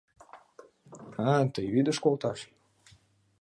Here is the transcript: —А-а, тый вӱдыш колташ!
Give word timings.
—А-а, 1.27 1.39
тый 1.53 1.65
вӱдыш 1.73 1.97
колташ! 2.03 2.39